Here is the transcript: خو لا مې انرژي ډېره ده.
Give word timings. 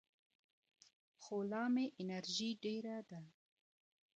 خو 1.23 1.35
لا 1.51 1.63
مې 1.73 1.85
انرژي 2.01 2.49
ډېره 2.63 2.97
ده. 3.09 3.21